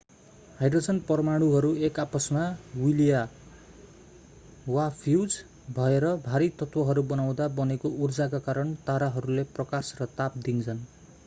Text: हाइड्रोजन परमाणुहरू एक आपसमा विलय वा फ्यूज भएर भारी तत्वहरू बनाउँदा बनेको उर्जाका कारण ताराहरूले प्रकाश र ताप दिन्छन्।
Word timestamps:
हाइड्रोजन 0.59 0.99
परमाणुहरू 1.09 1.69
एक 1.87 1.99
आपसमा 1.99 2.45
विलय 2.75 3.13
वा 4.67 4.87
फ्यूज 4.95 5.37
भएर 5.75 6.07
भारी 6.25 6.49
तत्वहरू 6.59 7.03
बनाउँदा 7.13 7.47
बनेको 7.55 7.93
उर्जाका 8.07 8.39
कारण 8.47 8.73
ताराहरूले 8.87 9.43
प्रकाश 9.55 9.93
र 10.01 10.09
ताप 10.17 10.37
दिन्छन्। 10.45 10.85